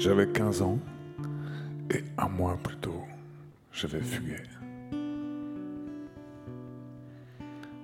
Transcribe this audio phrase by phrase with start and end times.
[0.00, 0.78] J'avais 15 ans
[1.90, 3.02] et un mois plus tôt,
[3.70, 4.38] j'avais fugué.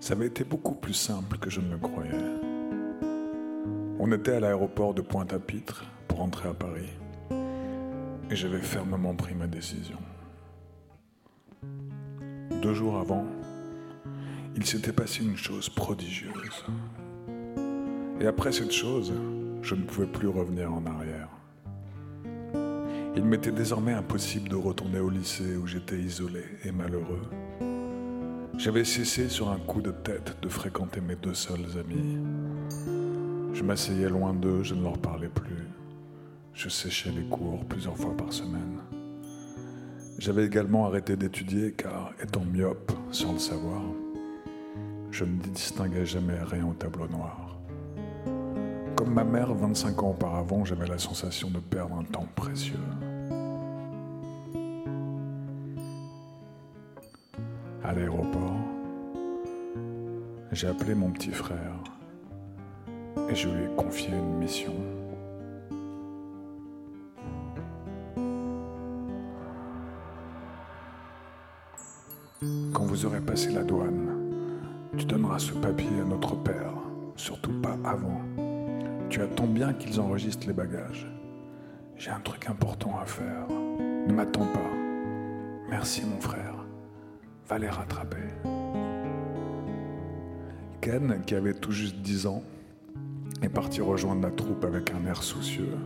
[0.00, 2.12] Ça avait été beaucoup plus simple que je ne le croyais.
[3.98, 6.88] On était à l'aéroport de Pointe-à-Pitre pour rentrer à Paris
[8.30, 9.98] et j'avais fermement pris ma décision.
[12.62, 13.26] Deux jours avant,
[14.56, 16.64] il s'était passé une chose prodigieuse.
[18.22, 19.12] Et après cette chose,
[19.60, 21.28] je ne pouvais plus revenir en arrière.
[23.16, 27.22] Il m'était désormais impossible de retourner au lycée où j'étais isolé et malheureux.
[28.58, 32.18] J'avais cessé sur un coup de tête de fréquenter mes deux seuls amis.
[33.54, 35.66] Je m'asseyais loin d'eux, je ne leur parlais plus.
[36.52, 38.80] Je séchais les cours plusieurs fois par semaine.
[40.18, 43.82] J'avais également arrêté d'étudier car, étant myope sans le savoir,
[45.10, 47.58] je ne distinguais jamais rien au tableau noir.
[48.96, 52.74] Comme ma mère 25 ans auparavant, j'avais la sensation de perdre un temps précieux.
[57.86, 58.56] À l'aéroport,
[60.50, 61.76] j'ai appelé mon petit frère
[63.30, 64.74] et je lui ai confié une mission.
[72.72, 74.32] Quand vous aurez passé la douane,
[74.98, 76.72] tu donneras ce papier à notre père,
[77.14, 78.20] surtout pas avant.
[79.10, 81.08] Tu attends bien qu'ils enregistrent les bagages.
[81.96, 83.46] J'ai un truc important à faire.
[83.48, 84.70] Ne m'attends pas.
[85.70, 86.55] Merci mon frère.
[87.48, 88.16] Va les rattraper.
[90.80, 92.42] Ken, qui avait tout juste 10 ans,
[93.42, 95.76] est parti rejoindre la troupe avec un air soucieux.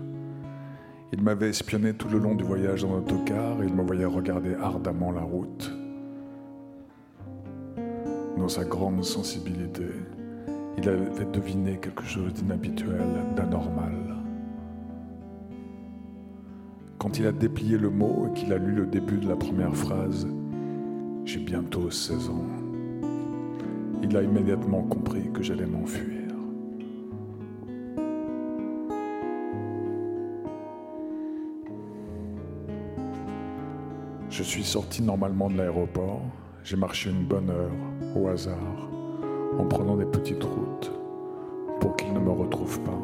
[1.12, 4.54] Il m'avait espionné tout le long du voyage en autocar et il me voyait regarder
[4.54, 5.70] ardemment la route.
[8.38, 9.84] Dans sa grande sensibilité,
[10.78, 13.04] il avait deviné quelque chose d'inhabituel,
[13.36, 13.92] d'anormal.
[16.96, 19.74] Quand il a déplié le mot et qu'il a lu le début de la première
[19.74, 20.26] phrase,
[21.24, 22.46] j'ai bientôt 16 ans,
[24.02, 26.20] il a immédiatement compris que j'allais m'enfuir.
[34.30, 36.22] Je suis sorti normalement de l'aéroport.
[36.64, 38.88] J'ai marché une bonne heure, au hasard,
[39.58, 40.90] en prenant des petites routes,
[41.80, 42.98] pour qu'il ne me retrouve pas.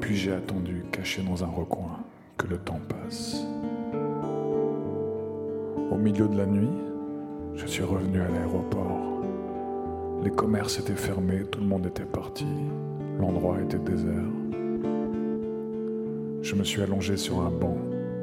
[0.00, 2.00] Puis j'ai attendu, caché dans un recoin,
[2.36, 3.46] que le temps passe.
[5.92, 6.72] Au milieu de la nuit,
[7.54, 9.20] je suis revenu à l'aéroport.
[10.24, 12.46] Les commerces étaient fermés, tout le monde était parti,
[13.20, 14.32] l'endroit était désert.
[16.40, 17.76] Je me suis allongé sur un banc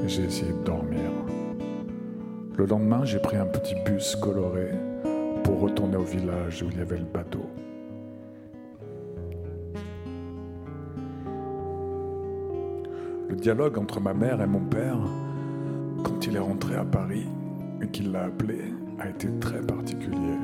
[0.04, 1.12] et j'ai essayé de dormir.
[2.58, 4.72] Le lendemain, j'ai pris un petit bus coloré
[5.44, 7.46] pour retourner au village où il y avait le bateau.
[13.30, 14.98] Le dialogue entre ma mère et mon père,
[16.04, 17.28] quand il est rentré à Paris
[17.90, 18.60] et qu'il l'a appelé,
[19.00, 20.38] a été très particulier.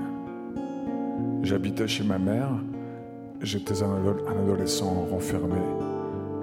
[1.44, 2.50] J'habitais chez ma mère,
[3.42, 5.62] j'étais un, un adolescent renfermé,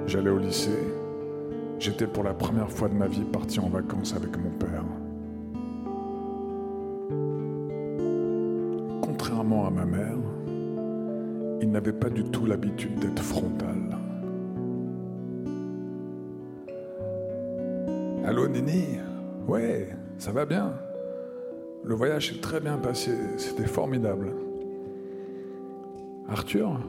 [0.07, 0.79] j'allais au lycée,
[1.79, 4.85] j'étais pour la première fois de ma vie parti en vacances avec mon père.
[9.01, 10.17] Contrairement à ma mère,
[11.61, 13.99] il n'avait pas du tout l'habitude d'être frontal.
[18.25, 18.99] Allô Nini?
[19.49, 20.73] Ouais, ça va bien?
[21.85, 24.33] Le voyage s'est très bien passé, c'était formidable.
[26.29, 26.81] Arthur?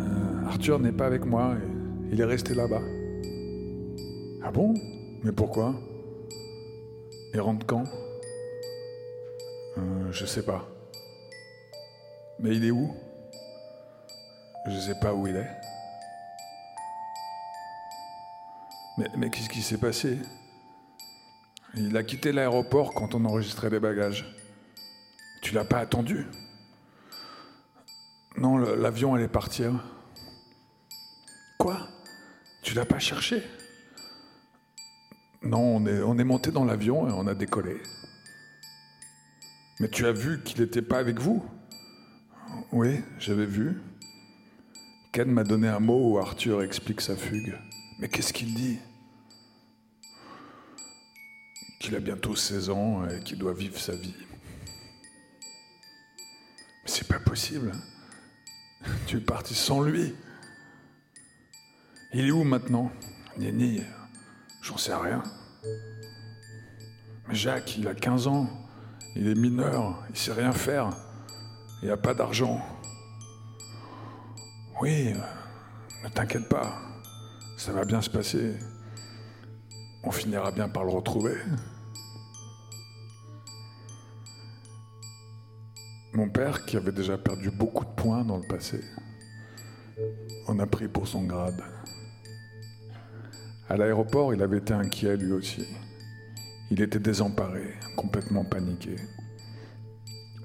[0.00, 1.54] Euh, Arthur n'est pas avec moi,
[2.10, 2.80] il est resté là-bas.
[4.42, 4.74] Ah bon?
[5.22, 5.74] Mais pourquoi?
[7.34, 7.84] Il rentre quand?
[9.78, 10.66] Euh, Je sais pas.
[12.38, 12.90] Mais il est où?
[14.68, 15.50] Je sais pas où il est.
[18.98, 20.18] Mais, mais qu'est-ce qui s'est passé?
[21.74, 24.26] Il a quitté l'aéroport quand on enregistrait les bagages.
[25.40, 26.26] Tu l'as pas attendu?
[28.36, 29.72] Non, l'avion allait partir.
[31.58, 31.88] Quoi?
[32.62, 33.42] Tu l'as pas cherché?
[35.42, 37.82] Non, on est, on est monté dans l'avion et on a décollé.
[39.80, 41.44] Mais tu as vu qu'il n'était pas avec vous?
[42.70, 43.80] Oui, j'avais vu.
[45.12, 47.58] Ken m'a donné un mot où Arthur explique sa fugue.
[47.98, 48.78] Mais qu'est-ce qu'il dit?
[51.82, 54.14] Qu'il a bientôt 16 ans et qu'il doit vivre sa vie.
[55.40, 57.72] Mais c'est pas possible.
[59.08, 60.14] Tu es parti sans lui.
[62.14, 62.92] Il est où maintenant
[63.36, 63.82] Nini,
[64.62, 65.24] j'en sais rien.
[67.26, 68.48] Mais Jacques, il a 15 ans.
[69.16, 70.04] Il est mineur.
[70.10, 70.90] Il sait rien faire.
[71.82, 72.64] Il n'a pas d'argent.
[74.80, 75.14] Oui,
[76.04, 76.78] ne t'inquiète pas.
[77.58, 78.56] Ça va bien se passer.
[80.04, 81.34] On finira bien par le retrouver.
[86.14, 88.80] Mon père, qui avait déjà perdu beaucoup de points dans le passé,
[90.46, 91.62] en a pris pour son grade.
[93.70, 95.66] À l'aéroport, il avait été inquiet lui aussi.
[96.70, 98.96] Il était désemparé, complètement paniqué.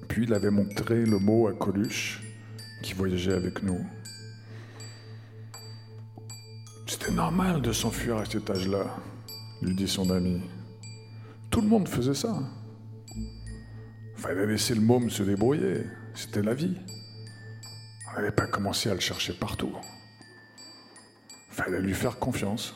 [0.08, 2.22] Puis il avait montré le mot à Coluche,
[2.82, 3.84] qui voyageait avec nous.
[6.86, 8.96] C'était normal de s'enfuir à cet âge-là,
[9.60, 10.40] lui dit son ami.
[11.50, 12.38] Tout le monde faisait ça.
[14.18, 15.84] Fallait laisser le môme se débrouiller.
[16.12, 16.76] C'était la vie.
[18.10, 19.72] On n'avait pas commencé à le chercher partout.
[21.50, 22.74] Fallait lui faire confiance.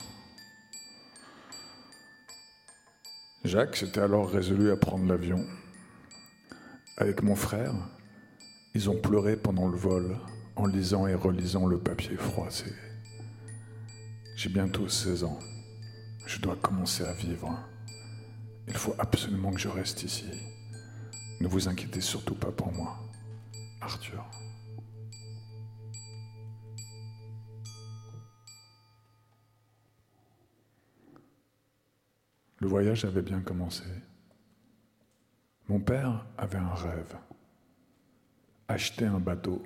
[3.42, 5.44] Jacques s'était alors résolu à prendre l'avion.
[6.96, 7.74] Avec mon frère,
[8.74, 10.16] ils ont pleuré pendant le vol
[10.54, 12.72] en lisant et relisant le papier froissé.
[14.36, 15.40] J'ai bientôt 16 ans.
[16.24, 17.58] Je dois commencer à vivre.
[18.68, 20.30] Il faut absolument que je reste ici.
[21.42, 22.96] Ne vous inquiétez surtout pas pour moi.
[23.80, 24.24] Arthur.
[32.60, 33.82] Le voyage avait bien commencé.
[35.68, 37.16] Mon père avait un rêve.
[38.68, 39.64] Acheter un bateau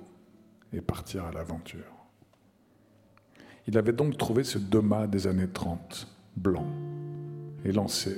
[0.73, 1.93] et partir à l'aventure.
[3.67, 6.07] Il avait donc trouvé ce Doma des années 30,
[6.37, 6.65] blanc,
[7.63, 8.17] et lancé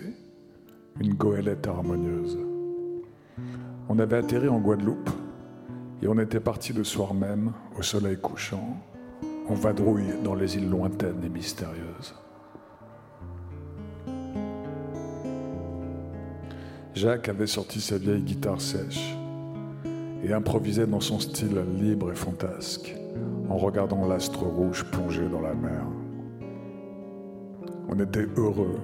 [1.02, 2.49] une goélette harmonieuse.
[3.92, 5.10] On avait atterri en Guadeloupe
[6.04, 8.78] et on était parti le soir même, au soleil couchant,
[9.48, 12.14] en vadrouille dans les îles lointaines et mystérieuses.
[16.94, 19.16] Jacques avait sorti sa vieille guitare sèche
[20.24, 22.96] et improvisait dans son style libre et fantasque
[23.50, 25.82] en regardant l'astre rouge plonger dans la mer.
[27.88, 28.80] On était heureux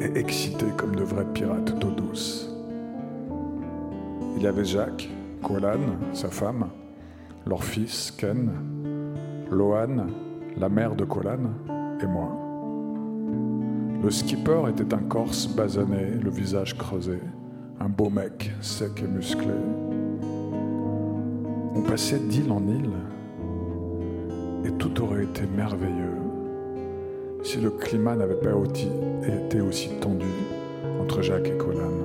[0.00, 2.59] et excités comme de vrais pirates d'eau douce.
[4.36, 5.08] Il y avait Jacques,
[5.42, 5.80] Kolan,
[6.12, 6.66] sa femme,
[7.46, 8.50] leur fils, Ken,
[9.50, 10.06] Lohan,
[10.56, 11.50] la mère de Kolan,
[12.02, 12.30] et moi.
[14.02, 17.18] Le skipper était un corse basané, le visage creusé,
[17.80, 19.54] un beau mec, sec et musclé.
[21.74, 22.90] On passait d'île en île,
[24.64, 26.20] et tout aurait été merveilleux
[27.42, 28.50] si le climat n'avait pas
[29.26, 30.26] été aussi tendu
[31.00, 31.99] entre Jacques et Colin.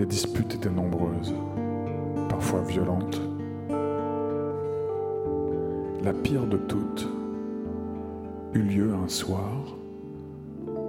[0.00, 1.34] Les disputes étaient nombreuses,
[2.30, 3.20] parfois violentes.
[6.02, 7.06] La pire de toutes
[8.54, 9.76] eut lieu un soir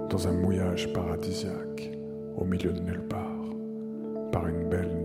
[0.08, 1.90] dans un mouillage paradisiaque
[2.38, 3.50] au milieu de nulle part,
[4.32, 5.01] par une belle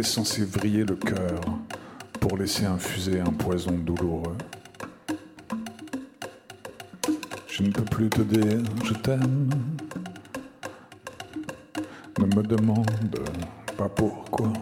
[0.00, 1.40] Censées vriller le cœur
[2.20, 4.36] pour laisser infuser un poison douloureux.
[7.48, 9.50] Je ne peux plus te dire je t'aime.
[12.20, 12.88] Ne me demande
[13.76, 14.52] pas pourquoi.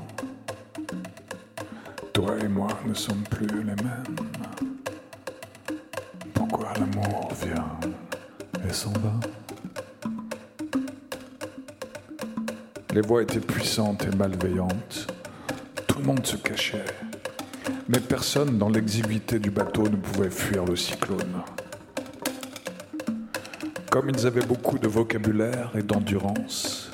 [2.12, 4.04] Toi et moi ne sommes plus les mêmes.
[6.32, 7.78] Pourquoi l'amour vient
[8.68, 9.12] et s'en va?
[12.94, 15.12] Les voix étaient puissantes et malveillantes.
[16.06, 16.84] Monde se cachait.
[17.88, 21.42] Mais personne dans l'exiguïté du bateau ne pouvait fuir le cyclone.
[23.90, 26.92] Comme ils avaient beaucoup de vocabulaire et d'endurance,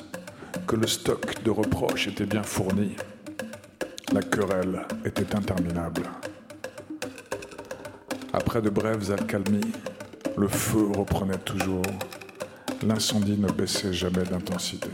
[0.65, 2.95] que le stock de reproches était bien fourni,
[4.11, 6.09] la querelle était interminable.
[8.33, 9.73] Après de brèves accalmies,
[10.35, 11.85] le feu reprenait toujours.
[12.81, 14.89] L'incendie ne baissait jamais d'intensité.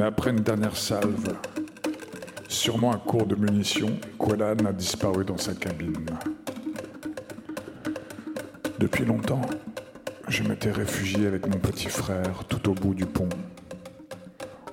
[0.00, 1.36] Mais après une dernière salve,
[2.48, 6.06] sûrement à court de munitions, Quellan a disparu dans sa cabine.
[8.78, 9.42] Depuis longtemps,
[10.26, 13.28] je m'étais réfugié avec mon petit frère tout au bout du pont.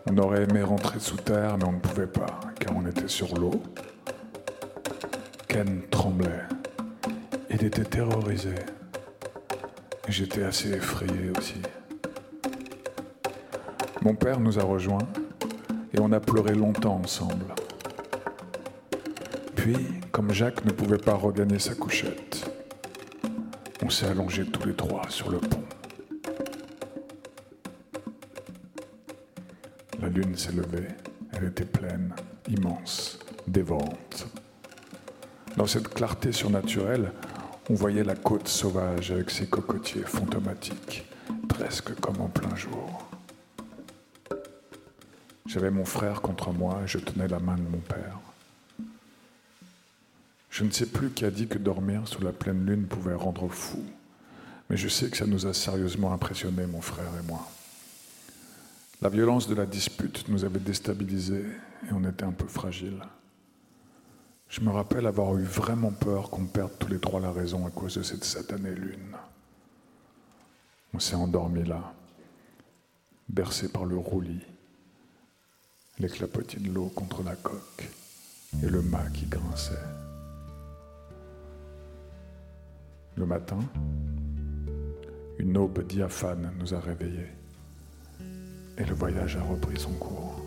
[0.10, 3.36] On aurait aimé rentrer sous terre, mais on ne pouvait pas, car on était sur
[3.36, 3.62] l'eau.
[5.50, 6.46] Ken tremblait.
[7.50, 8.56] Il était terrorisé.
[10.08, 11.62] J'étais assez effrayé aussi.
[14.08, 15.06] Mon père nous a rejoints
[15.94, 17.54] et on a pleuré longtemps ensemble.
[19.54, 19.76] Puis,
[20.14, 22.50] comme Jacques ne pouvait pas regagner sa couchette,
[23.84, 25.62] on s'est allongés tous les trois sur le pont.
[30.02, 30.88] La lune s'est levée,
[31.34, 32.16] elle était pleine,
[32.48, 34.30] immense, dévorante.
[35.58, 37.12] Dans cette clarté surnaturelle,
[37.70, 41.04] on voyait la côte sauvage avec ses cocotiers fantomatiques,
[41.50, 43.07] presque comme en plein jour.
[45.58, 48.20] J'avais mon frère contre moi et je tenais la main de mon père.
[50.52, 53.48] Je ne sais plus qui a dit que dormir sous la pleine lune pouvait rendre
[53.48, 53.84] fou,
[54.70, 57.50] mais je sais que ça nous a sérieusement impressionnés, mon frère et moi.
[59.02, 61.48] La violence de la dispute nous avait déstabilisés
[61.90, 63.02] et on était un peu fragiles.
[64.50, 67.72] Je me rappelle avoir eu vraiment peur qu'on perde tous les trois la raison à
[67.72, 69.18] cause de cette satanée lune.
[70.94, 71.96] On s'est endormi là,
[73.28, 74.46] bercé par le roulis,
[76.00, 77.90] les clapotis de l'eau contre la coque
[78.64, 79.74] et le mât qui grinçait.
[83.16, 83.60] Le matin,
[85.40, 87.32] une aube diaphane nous a réveillés
[88.78, 90.47] et le voyage a repris son cours.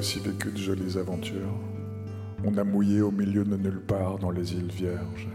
[0.00, 1.58] Aussi vécu de jolies aventures.
[2.42, 5.28] On a mouillé au milieu de nulle part dans les îles Vierges.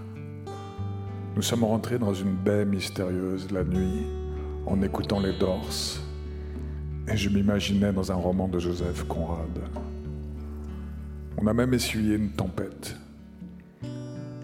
[1.35, 4.07] Nous sommes rentrés dans une baie mystérieuse la nuit
[4.65, 6.01] en écoutant les Dorses
[7.07, 9.59] et je m'imaginais dans un roman de Joseph Conrad.
[11.37, 12.95] On a même essuyé une tempête.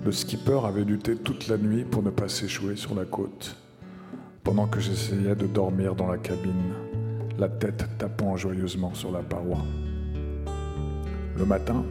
[0.06, 3.58] Le skipper avait lutté toute la nuit pour ne pas s'échouer sur la côte,
[4.44, 6.74] pendant que j'essayais de dormir dans la cabine,
[7.40, 9.66] la tête tapant joyeusement sur la paroi.
[11.42, 11.84] Le matin,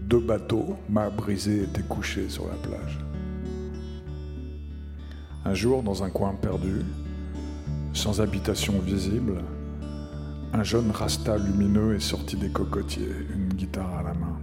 [0.00, 2.98] deux bateaux, mâts brisés, étaient couchés sur la plage.
[5.44, 6.80] Un jour, dans un coin perdu,
[7.92, 9.44] sans habitation visible,
[10.52, 14.40] un jeune rasta lumineux est sorti des cocotiers, une guitare à la main.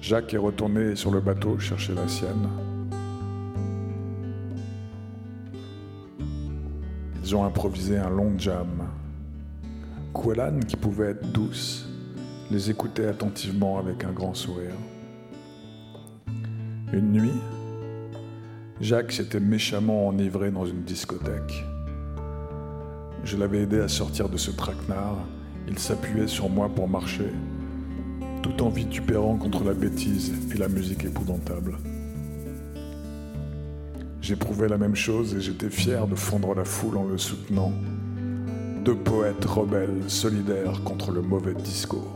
[0.00, 2.48] Jacques est retourné sur le bateau chercher la sienne.
[7.24, 8.86] Ils ont improvisé un long jam.
[10.12, 11.85] Kouelan, qui pouvait être douce,
[12.50, 14.74] les écoutait attentivement avec un grand sourire.
[16.92, 17.40] Une nuit,
[18.80, 21.64] Jacques s'était méchamment enivré dans une discothèque.
[23.24, 25.18] Je l'avais aidé à sortir de ce traquenard.
[25.66, 27.32] Il s'appuyait sur moi pour marcher,
[28.42, 31.78] tout en vitupérant contre la bêtise et la musique épouvantable.
[34.20, 37.72] J'éprouvais la même chose et j'étais fier de fondre la foule en le soutenant.
[38.84, 42.15] Deux poètes rebelles, solidaires contre le mauvais discours.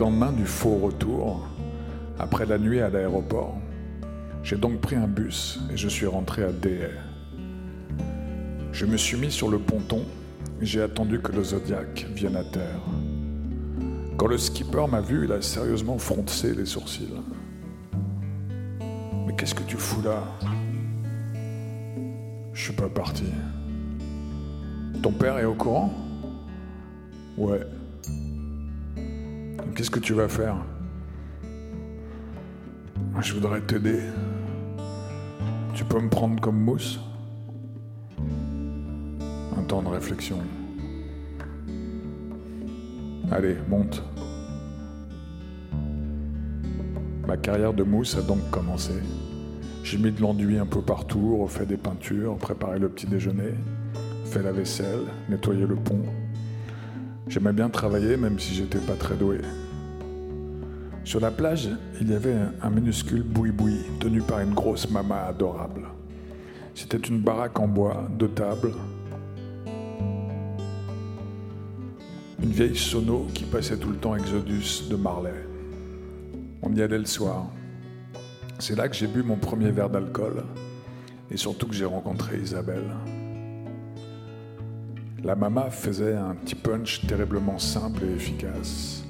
[0.00, 1.46] Lendemain du faux retour,
[2.18, 3.58] après la nuit à l'aéroport,
[4.42, 6.88] j'ai donc pris un bus et je suis rentré à DE.
[8.72, 10.02] Je me suis mis sur le ponton
[10.62, 12.80] et j'ai attendu que le Zodiac vienne à terre.
[14.16, 17.12] Quand le skipper m'a vu, il a sérieusement froncé les sourcils.
[19.26, 20.22] Mais qu'est-ce que tu fous là?
[22.54, 23.24] Je suis pas parti.
[25.02, 25.92] Ton père est au courant?
[27.36, 27.60] Ouais.
[29.74, 30.56] Qu'est-ce que tu vas faire
[33.20, 34.00] Je voudrais t'aider.
[35.74, 37.00] Tu peux me prendre comme mousse
[39.56, 40.38] Un temps de réflexion.
[43.30, 44.02] Allez, monte.
[47.26, 48.94] Ma carrière de mousse a donc commencé.
[49.84, 53.54] J'ai mis de l'enduit un peu partout, refait des peintures, préparé le petit déjeuner,
[54.24, 56.02] fait la vaisselle, nettoyé le pont.
[57.30, 59.38] J'aimais bien travailler même si j'étais pas très doué.
[61.04, 61.68] Sur la plage,
[62.00, 65.82] il y avait un minuscule boui-boui tenu par une grosse mama adorable.
[66.74, 68.72] C'était une baraque en bois, deux tables,
[72.42, 75.46] une vieille sono qui passait tout le temps Exodus de Marley.
[76.62, 77.46] On y allait le soir.
[78.58, 80.42] C'est là que j'ai bu mon premier verre d'alcool
[81.30, 82.90] et surtout que j'ai rencontré Isabelle.
[85.22, 89.04] La mama faisait un petit punch terriblement simple et efficace.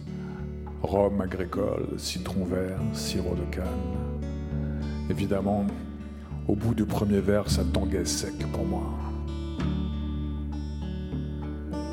[0.82, 3.64] Rhum agricole, citron vert, sirop de canne.
[5.08, 5.66] Évidemment,
[6.48, 8.82] au bout du premier verre, ça tanguait sec pour moi.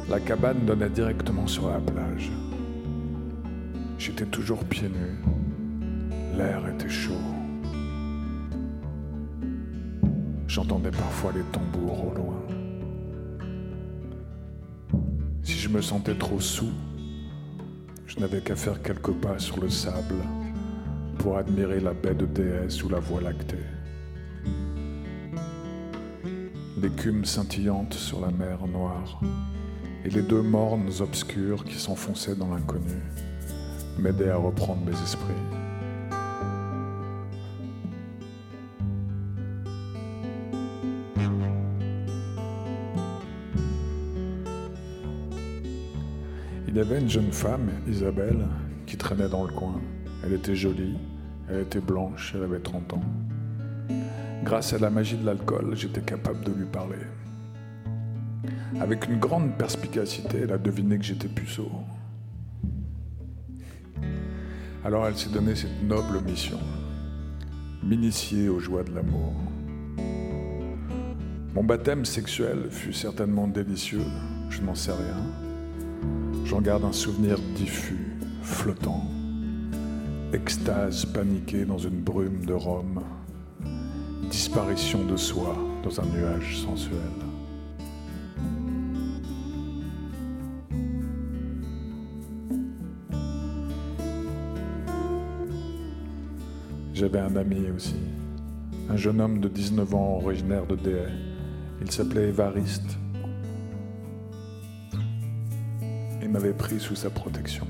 [0.10, 2.32] La cabane donnait directement sur la plage.
[4.00, 5.20] J'étais toujours pieds nus.
[6.36, 7.14] L'air était chaud.
[10.48, 12.37] J'entendais parfois les tambours au loin.
[15.78, 16.72] Me sentais trop sous,
[18.08, 20.16] je n'avais qu'à faire quelques pas sur le sable
[21.20, 23.64] pour admirer la baie de déesse ou la voie lactée.
[26.82, 29.22] L'écume scintillante sur la mer noire
[30.04, 33.04] et les deux mornes obscures qui s'enfonçaient dans l'inconnu
[34.00, 35.67] m'aidaient à reprendre mes esprits.
[46.78, 48.46] Il y avait une jeune femme, Isabelle,
[48.86, 49.82] qui traînait dans le coin.
[50.24, 50.96] Elle était jolie,
[51.50, 53.04] elle était blanche, elle avait 30 ans.
[54.44, 57.00] Grâce à la magie de l'alcool, j'étais capable de lui parler.
[58.80, 61.72] Avec une grande perspicacité, elle a deviné que j'étais puceau.
[64.86, 66.60] Alors elle s'est donnée cette noble mission,
[67.82, 69.34] m'initier aux joies de l'amour.
[71.56, 74.06] Mon baptême sexuel fut certainement délicieux,
[74.52, 75.47] je n'en sais rien.
[76.48, 79.04] J'en garde un souvenir diffus, flottant,
[80.32, 83.04] extase paniquée dans une brume de Rome,
[84.32, 86.98] disparition de soi dans un nuage sensuel.
[96.94, 97.96] J'avais un ami aussi,
[98.90, 101.12] un jeune homme de 19 ans originaire de Déhay.
[101.82, 102.98] Il s'appelait Évariste
[106.38, 107.66] m'avait pris sous sa protection.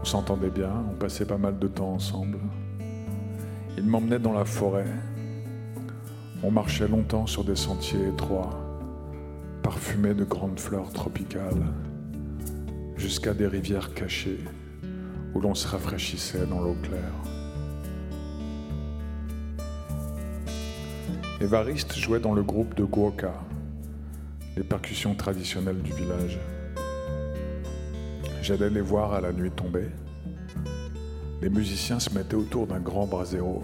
[0.00, 2.38] On s'entendait bien, on passait pas mal de temps ensemble.
[3.76, 4.86] Il m'emmenait dans la forêt.
[6.42, 8.58] On marchait longtemps sur des sentiers étroits,
[9.62, 11.66] parfumés de grandes fleurs tropicales,
[12.96, 14.40] jusqu'à des rivières cachées
[15.34, 17.12] où l'on se rafraîchissait dans l'eau claire.
[21.42, 23.34] Évariste jouait dans le groupe de Guoka,
[24.56, 26.38] les percussions traditionnelles du village.
[28.42, 29.90] J'allais les voir à la nuit tombée.
[31.42, 33.62] Les musiciens se mettaient autour d'un grand brasero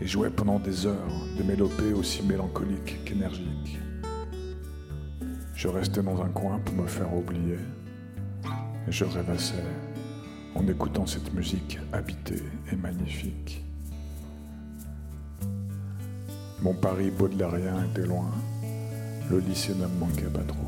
[0.00, 3.78] et jouaient pendant des heures des mélopées aussi mélancoliques qu'énergiques.
[5.54, 7.58] Je restais dans un coin pour me faire oublier
[8.88, 9.64] et je rêvassais
[10.54, 13.62] en écoutant cette musique habitée et magnifique.
[16.62, 18.30] Mon Paris baudelairien était loin,
[19.30, 20.58] le lycée ne me manquait pas trop.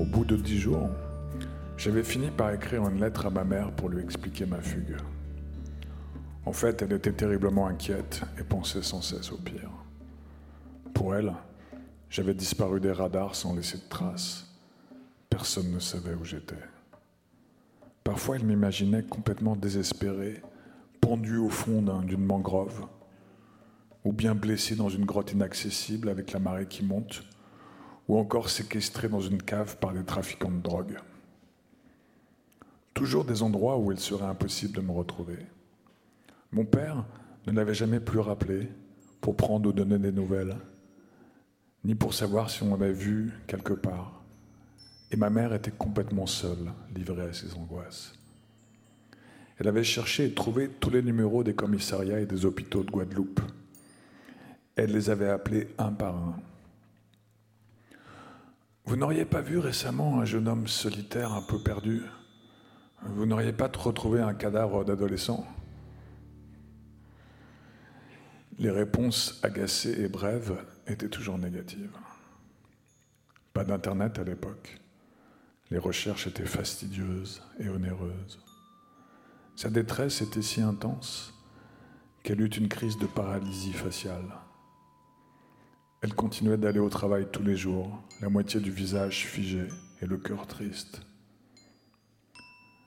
[0.00, 0.88] Au bout de dix jours,
[1.76, 4.96] j'avais fini par écrire une lettre à ma mère pour lui expliquer ma fugue.
[6.44, 9.70] En fait, elle était terriblement inquiète et pensait sans cesse au pire.
[10.92, 11.32] Pour elle,
[12.10, 14.48] j'avais disparu des radars sans laisser de traces.
[15.30, 16.54] Personne ne savait où j'étais.
[18.04, 20.42] Parfois, elle m'imaginait complètement désespéré,
[21.00, 22.86] pendu au fond d'une mangrove,
[24.04, 27.22] ou bien blessé dans une grotte inaccessible avec la marée qui monte,
[28.08, 30.98] ou encore séquestré dans une cave par des trafiquants de drogue.
[32.94, 35.38] Toujours des endroits où il serait impossible de me retrouver.
[36.50, 37.04] Mon père
[37.46, 38.68] ne l'avait jamais plus rappelé
[39.20, 40.56] pour prendre ou donner des nouvelles,
[41.84, 44.21] ni pour savoir si on m'avait vu quelque part.
[45.12, 48.14] Et ma mère était complètement seule, livrée à ses angoisses.
[49.58, 53.42] Elle avait cherché et trouvé tous les numéros des commissariats et des hôpitaux de Guadeloupe.
[54.74, 56.36] Elle les avait appelés un par un.
[58.86, 62.02] Vous n'auriez pas vu récemment un jeune homme solitaire un peu perdu?
[63.02, 65.46] Vous n'auriez pas retrouvé un cadavre d'adolescent?
[68.58, 71.96] Les réponses agacées et brèves étaient toujours négatives.
[73.52, 74.81] Pas d'Internet à l'époque.
[75.72, 78.38] Les recherches étaient fastidieuses et onéreuses.
[79.56, 81.32] Sa détresse était si intense
[82.22, 84.36] qu'elle eut une crise de paralysie faciale.
[86.02, 89.66] Elle continuait d'aller au travail tous les jours, la moitié du visage figé
[90.02, 91.00] et le cœur triste.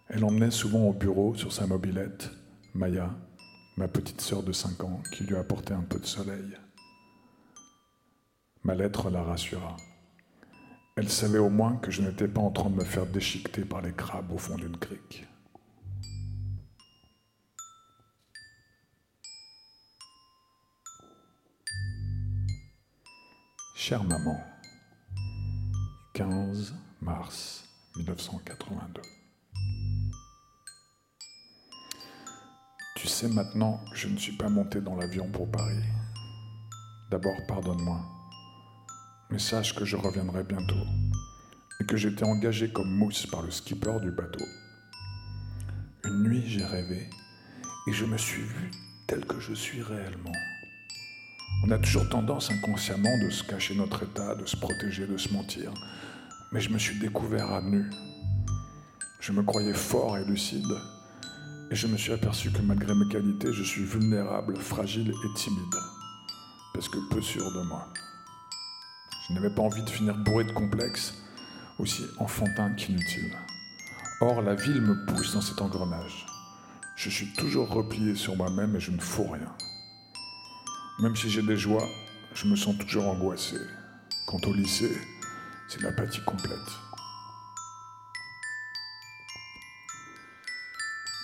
[0.08, 2.30] Elle emmenait souvent au bureau sur sa mobilette
[2.76, 3.10] Maya,
[3.78, 6.56] ma petite sœur de 5 ans qui lui apportait un peu de soleil.
[8.64, 9.76] Ma lettre la rassura.
[10.98, 13.82] Elle savait au moins que je n'étais pas en train de me faire déchiqueter par
[13.82, 15.28] les crabes au fond d'une crique.
[23.76, 24.42] Chère maman,
[26.14, 27.66] 15 mars
[27.98, 29.02] 1982.
[32.96, 35.84] Tu sais maintenant que je ne suis pas monté dans l'avion pour Paris.
[37.12, 38.15] D'abord, pardonne-moi.
[39.30, 40.86] Mais sache que je reviendrai bientôt
[41.80, 44.46] et que j'étais engagé comme mousse par le skipper du bateau.
[46.06, 47.10] Une nuit, j'ai rêvé
[47.88, 48.72] et je me suis vu
[49.08, 50.32] tel que je suis réellement.
[51.66, 55.34] On a toujours tendance inconsciemment de se cacher notre état, de se protéger, de se
[55.34, 55.74] mentir.
[56.52, 57.90] Mais je me suis découvert à nu.
[59.20, 60.76] Je me croyais fort et lucide
[61.72, 65.76] et je me suis aperçu que malgré mes qualités, je suis vulnérable, fragile et timide,
[66.74, 67.92] parce que peu sûr de moi.
[69.28, 71.16] Je n'avais pas envie de finir bourré de complexes,
[71.80, 73.36] aussi enfantin qu'inutile.
[74.22, 76.28] Or, la ville me pousse dans cet engrenage.
[76.96, 79.52] Je suis toujours replié sur moi-même et je ne fous rien.
[81.00, 81.88] Même si j'ai des joies,
[82.36, 83.58] je me sens toujours angoissé.
[84.28, 84.96] Quant au lycée,
[85.68, 86.60] c'est l'apathie complète.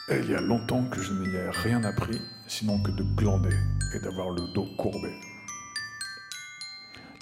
[0.09, 3.55] Et il y a longtemps que je n'y ai rien appris, sinon que de glander
[3.93, 5.13] et d'avoir le dos courbé.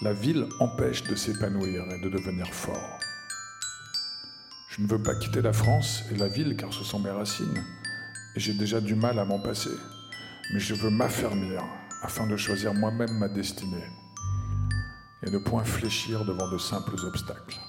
[0.02, 3.00] La ville empêche de s'épanouir et de devenir fort.
[4.70, 7.66] Je ne veux pas quitter la France et la ville car ce sont mes racines,
[8.34, 9.76] et j'ai déjà du mal à m'en passer.
[10.54, 11.62] Mais je veux m'affermir
[12.02, 13.90] afin de choisir moi-même ma destinée
[15.24, 17.60] et ne point fléchir devant de simples obstacles.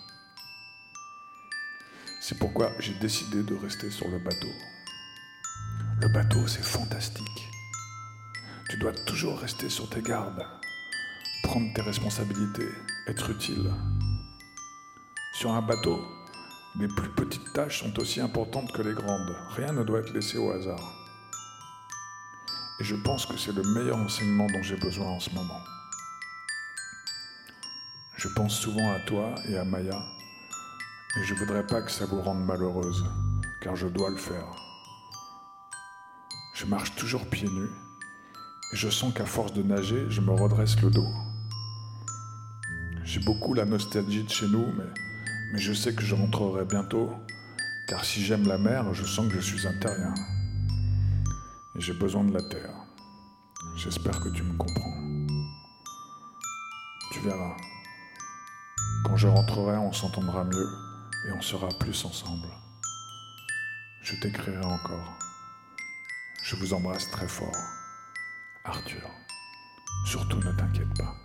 [2.20, 4.52] C'est pourquoi j'ai décidé de rester sur le bateau.
[6.00, 7.48] Le bateau, c'est fantastique.
[8.68, 10.46] Tu dois toujours rester sur tes gardes,
[11.42, 12.68] prendre tes responsabilités,
[13.06, 13.70] être utile.
[15.34, 16.00] Sur un bateau,
[16.78, 19.36] les plus petites tâches sont aussi importantes que les grandes.
[19.56, 20.94] Rien ne doit être laissé au hasard.
[22.80, 25.60] Et je pense que c'est le meilleur enseignement dont j'ai besoin en ce moment.
[28.16, 29.98] Je pense souvent à toi et à Maya,
[31.16, 33.04] et je voudrais pas que ça vous rende malheureuse,
[33.60, 34.46] car je dois le faire.
[36.54, 37.70] Je marche toujours pieds nus
[38.72, 41.08] et je sens qu'à force de nager, je me redresse le dos.
[43.04, 47.10] J'ai beaucoup la nostalgie de chez nous, mais, je sais que je rentrerai bientôt,
[47.88, 50.14] car si j'aime la mer, je sens que je suis un terrien.
[51.74, 52.74] Et j'ai besoin de la terre.
[53.76, 54.94] J'espère que tu me comprends.
[57.12, 57.56] Tu verras.
[59.04, 60.68] Quand je rentrerai, on s'entendra mieux
[61.28, 62.48] et on sera plus ensemble.
[64.02, 65.18] Je t'écrirai encore.
[66.42, 67.56] Je vous embrasse très fort.
[68.64, 69.10] Arthur,
[70.04, 71.19] surtout ne t'inquiète pas.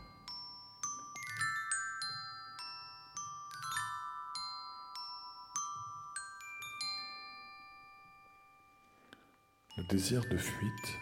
[9.90, 11.00] Désir de fuite,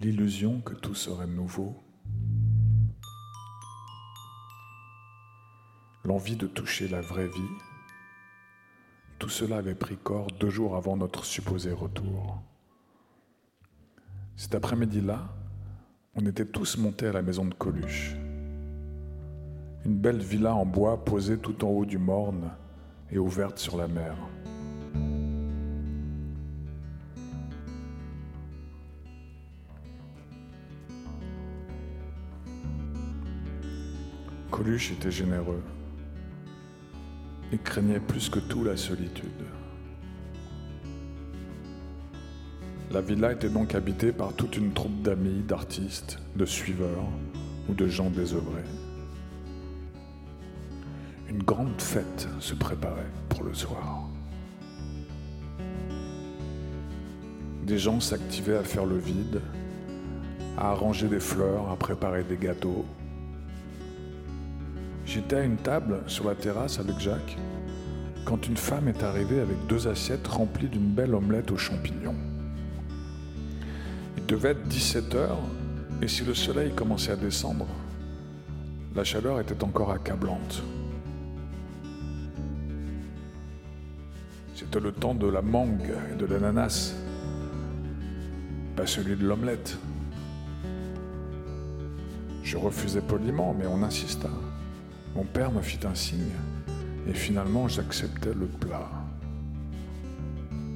[0.00, 1.74] l'illusion que tout serait nouveau,
[6.04, 7.56] l'envie de toucher la vraie vie,
[9.18, 12.42] tout cela avait pris corps deux jours avant notre supposé retour.
[14.36, 15.34] Cet après-midi-là,
[16.14, 18.14] on était tous montés à la maison de Coluche.
[19.84, 22.50] Une belle villa en bois posée tout en haut du morne
[23.10, 24.16] et ouverte sur la mer.
[34.56, 35.62] Coluche était généreux
[37.52, 39.44] et craignait plus que tout la solitude.
[42.90, 47.04] La villa était donc habitée par toute une troupe d'amis, d'artistes, de suiveurs
[47.68, 48.64] ou de gens désœuvrés.
[51.28, 54.08] Une grande fête se préparait pour le soir.
[57.66, 59.42] Des gens s'activaient à faire le vide,
[60.56, 62.86] à arranger des fleurs, à préparer des gâteaux,
[65.16, 67.38] J'étais à une table sur la terrasse avec Jacques
[68.26, 72.14] quand une femme est arrivée avec deux assiettes remplies d'une belle omelette aux champignons.
[74.18, 75.38] Il devait être 17 heures
[76.02, 77.66] et si le soleil commençait à descendre,
[78.94, 80.62] la chaleur était encore accablante.
[84.54, 86.94] C'était le temps de la mangue et de l'ananas,
[88.76, 89.78] pas celui de l'omelette.
[92.42, 94.28] Je refusais poliment, mais on insista.
[95.16, 96.36] Mon père me fit un signe
[97.08, 98.86] et finalement j'acceptais le plat.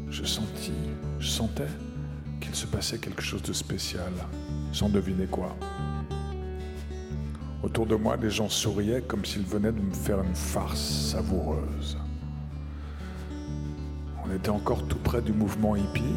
[0.09, 0.72] Je sentis,
[1.18, 1.68] je sentais
[2.40, 4.11] qu'il se passait quelque chose de spécial,
[4.72, 5.55] sans deviner quoi.
[7.62, 11.98] Autour de moi, des gens souriaient comme s'ils venaient de me faire une farce savoureuse.
[14.24, 16.16] On était encore tout près du mouvement hippie,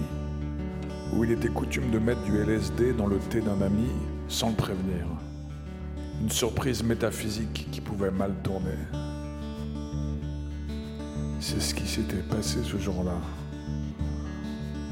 [1.13, 3.89] où il était coutume de mettre du LSD dans le thé d'un ami
[4.29, 5.05] sans le prévenir.
[6.21, 8.77] Une surprise métaphysique qui pouvait mal tourner.
[11.39, 13.17] C'est ce qui s'était passé ce jour-là.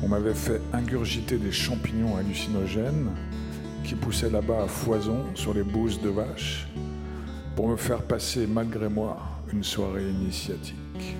[0.03, 3.10] On m'avait fait ingurgiter des champignons hallucinogènes
[3.84, 6.67] qui poussaient là-bas à foison sur les bouses de vache
[7.55, 9.17] pour me faire passer malgré moi
[9.53, 11.15] une soirée initiatique.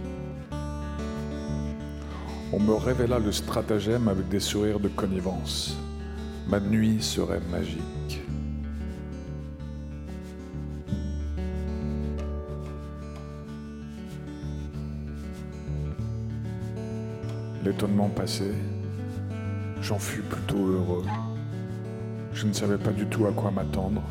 [2.54, 5.78] On me révéla le stratagème avec des sourires de connivence.
[6.48, 8.21] Ma nuit serait magique.
[17.64, 18.54] L'étonnement passé,
[19.82, 21.06] j'en fus plutôt heureux.
[22.34, 24.02] Je ne savais pas du tout à quoi m'attendre,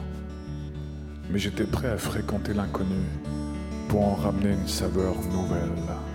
[1.31, 3.03] mais j'étais prêt à fréquenter l'inconnu
[3.89, 6.10] pour en ramener une saveur nouvelle.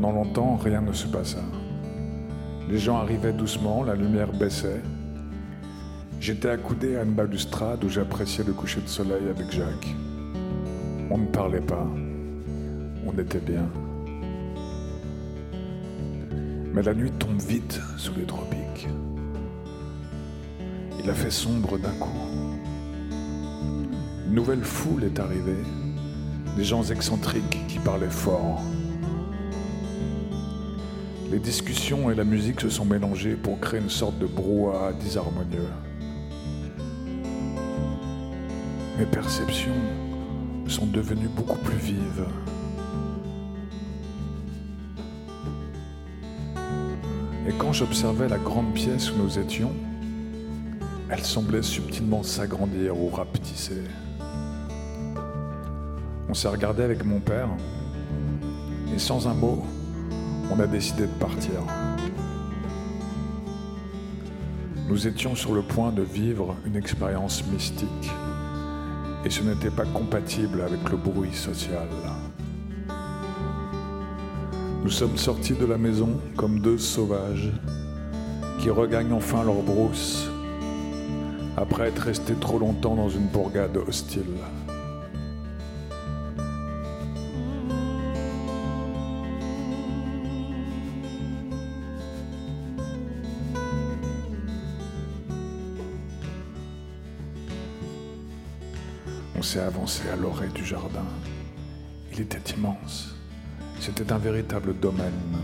[0.00, 1.40] Pendant longtemps, rien ne se passa.
[2.70, 4.80] Les gens arrivaient doucement, la lumière baissait.
[6.18, 9.94] J'étais accoudé à une balustrade où j'appréciais le coucher de soleil avec Jacques.
[11.10, 11.86] On ne parlait pas.
[13.04, 13.68] On était bien.
[16.72, 18.88] Mais la nuit tombe vite sous les tropiques.
[21.04, 22.08] Il a fait sombre d'un coup.
[24.26, 25.62] Une nouvelle foule est arrivée.
[26.56, 28.62] Des gens excentriques qui parlaient fort.
[31.30, 35.68] Les discussions et la musique se sont mélangées pour créer une sorte de brouhaha disharmonieux.
[38.98, 39.70] Mes perceptions
[40.66, 42.26] sont devenues beaucoup plus vives.
[47.48, 49.72] Et quand j'observais la grande pièce où nous étions,
[51.08, 53.82] elle semblait subtilement s'agrandir ou rapetisser.
[56.28, 57.48] On s'est regardé avec mon père,
[58.94, 59.64] et sans un mot,
[60.50, 61.60] on a décidé de partir.
[64.88, 68.10] Nous étions sur le point de vivre une expérience mystique
[69.24, 71.88] et ce n'était pas compatible avec le bruit social.
[74.82, 77.52] Nous sommes sortis de la maison comme deux sauvages
[78.58, 80.28] qui regagnent enfin leur brousse
[81.56, 84.24] après être restés trop longtemps dans une bourgade hostile.
[99.40, 101.06] On s'est avancé à l'oreille du jardin.
[102.12, 103.14] Il était immense.
[103.80, 105.38] C'était un véritable domaine.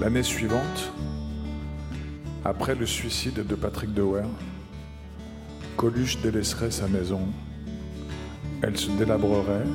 [0.00, 0.92] L'année suivante,
[2.44, 4.24] après le suicide de Patrick Dewer,
[5.76, 7.20] Coluche délaisserait sa maison.
[8.62, 9.68] Elle se délabrerait,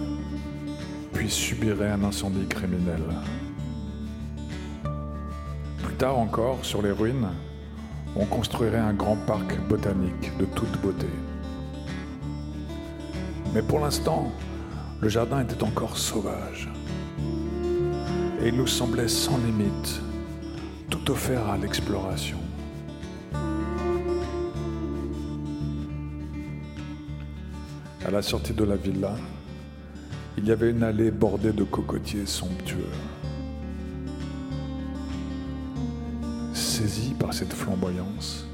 [1.14, 3.04] puis subirait un incendie criminel.
[5.82, 7.30] Plus tard encore, sur les ruines,
[8.18, 11.08] on construirait un grand parc botanique de toute beauté.
[13.56, 14.34] Mais pour l'instant,
[15.00, 16.68] le jardin était encore sauvage.
[18.42, 20.02] Et il nous semblait sans limite,
[20.90, 22.38] tout offert à l'exploration.
[28.06, 29.16] À la sortie de la villa,
[30.38, 32.92] il y avait une allée bordée de cocotiers somptueux.
[36.54, 38.48] Saisi par cette flamboyance,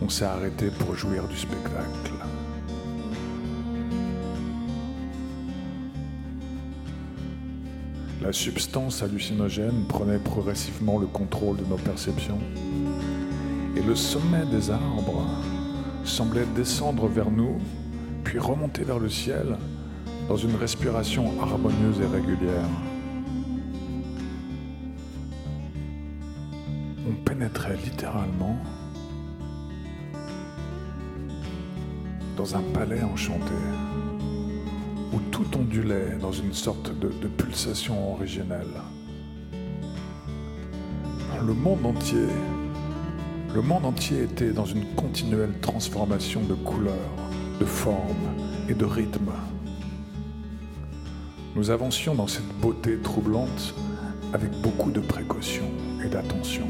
[0.00, 2.19] on s'est arrêté pour jouir du spectacle.
[8.22, 12.38] La substance hallucinogène prenait progressivement le contrôle de nos perceptions
[13.74, 15.26] et le sommet des arbres
[16.04, 17.56] semblait descendre vers nous,
[18.22, 19.56] puis remonter vers le ciel
[20.28, 22.68] dans une respiration harmonieuse et régulière.
[27.08, 28.58] On pénétrait littéralement
[32.36, 33.54] dans un palais enchanté
[35.40, 38.66] tout ondulait dans une sorte de, pulsation originelle.
[41.46, 42.26] Le monde entier
[43.54, 47.16] Le monde entier était dans une continuelle transformation de couleurs,
[47.58, 48.28] de formes
[48.68, 49.32] et de rythmes.
[51.56, 53.74] Nous avancions dans cette beauté troublante
[54.32, 55.64] avec beaucoup de précaution
[56.04, 56.68] et d'attention,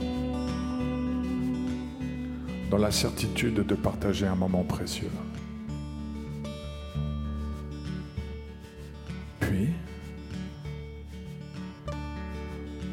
[2.70, 5.10] dans la certitude de partager un moment précieux.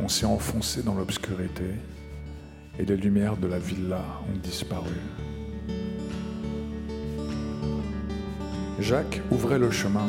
[0.08, 1.66] On s'est enfoncé dans l'obscurité
[2.80, 4.02] et les lumières de la villa
[4.34, 4.96] ont disparu.
[8.80, 10.08] Jacques ouvrait le chemin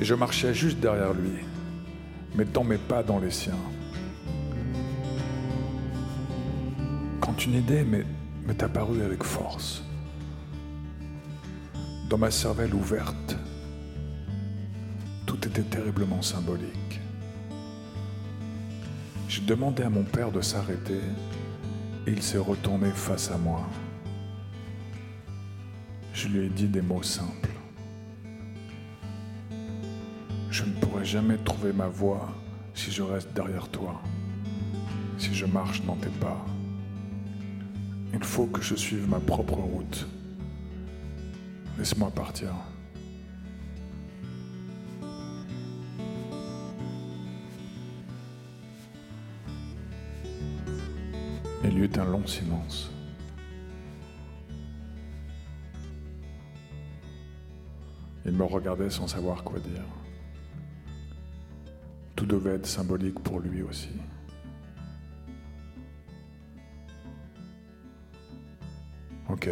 [0.00, 1.30] et je marchais juste derrière lui,
[2.34, 3.64] mettant mes pas dans les siens.
[7.20, 9.84] Quand une idée m'est apparue avec force,
[12.10, 13.36] dans ma cervelle ouverte,
[15.24, 16.87] tout était terriblement symbolique.
[19.48, 21.00] Demandé à mon père de s'arrêter
[22.06, 23.66] et il s'est retourné face à moi.
[26.12, 27.48] Je lui ai dit des mots simples.
[30.50, 32.28] Je ne pourrai jamais trouver ma voie
[32.74, 34.02] si je reste derrière toi,
[35.16, 36.44] si je marche dans tes pas.
[38.12, 40.06] Il faut que je suive ma propre route.
[41.78, 42.52] Laisse-moi partir.
[51.78, 52.90] Il eut un long silence.
[58.26, 59.84] Il me regardait sans savoir quoi dire.
[62.16, 63.90] Tout devait être symbolique pour lui aussi.
[69.28, 69.48] Ok,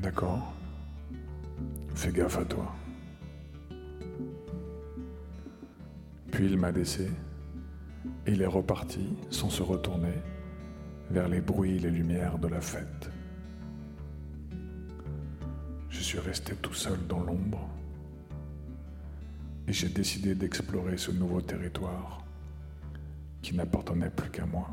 [0.00, 0.54] d'accord.
[1.96, 2.72] Fais gaffe à toi.
[6.30, 7.10] Puis il m'a laissé
[8.28, 10.12] il est reparti sans se retourner
[11.10, 13.10] vers les bruits et les lumières de la fête.
[15.88, 17.68] Je suis resté tout seul dans l'ombre
[19.66, 22.24] et j'ai décidé d'explorer ce nouveau territoire
[23.42, 24.68] qui n'appartenait plus qu'à moi.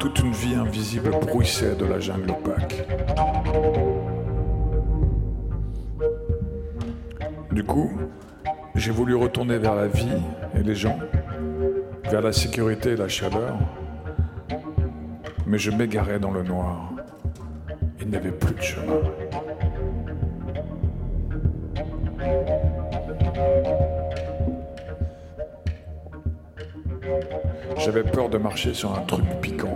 [0.00, 2.86] Toute une vie invisible bruissait de la jungle opaque.
[7.52, 7.92] Du coup,
[8.74, 10.08] j'ai voulu retourner vers la vie
[10.58, 10.98] et les gens,
[12.10, 13.58] vers la sécurité et la chaleur,
[15.46, 16.90] mais je m'égarais dans le noir.
[18.00, 19.02] Il n'y avait plus de chemin.
[27.76, 29.69] J'avais peur de marcher sur un truc piquant,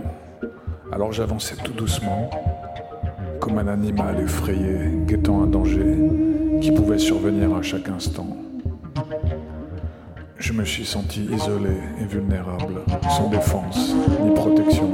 [0.95, 2.29] alors j'avançais tout doucement,
[3.41, 5.97] comme un animal effrayé, guettant un danger
[6.61, 8.27] qui pouvait survenir à chaque instant.
[10.37, 12.79] Je me suis senti isolé et vulnérable,
[13.09, 13.93] sans défense
[14.23, 14.89] ni protection.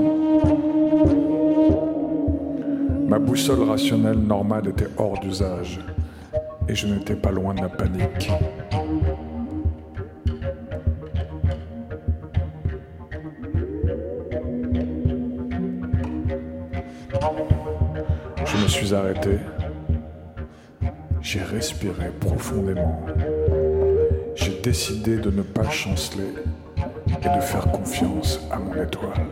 [3.07, 5.79] Ma boussole rationnelle normale était hors d'usage
[6.67, 8.31] et je n'étais pas loin de la panique.
[22.19, 23.03] Profondément.
[24.35, 26.33] J'ai décidé de ne pas chanceler
[26.77, 29.25] et de faire confiance à mon étoile.